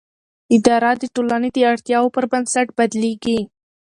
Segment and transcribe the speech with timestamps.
[0.55, 3.39] اداره د ټولنې د اړتیاوو پر بنسټ بدلېږي.